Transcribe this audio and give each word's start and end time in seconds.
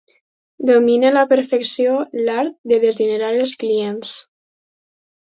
Domina 0.69 1.07
a 1.11 1.15
la 1.17 1.25
perfecció 1.33 1.99
l'art 2.23 2.59
de 2.75 2.83
desdinerar 2.89 3.31
els 3.45 3.57
clients. 3.67 4.19